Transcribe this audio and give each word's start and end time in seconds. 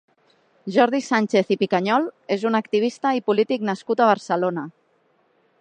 Jordi 0.77 1.01
Sànchez 1.07 1.51
i 1.57 1.57
Picanyol 1.65 2.09
és 2.37 2.47
un 2.53 2.59
activista 2.63 3.15
i 3.21 3.25
polític 3.29 3.69
nascut 3.71 4.03
a 4.03 4.09
Barcelona. 4.15 4.69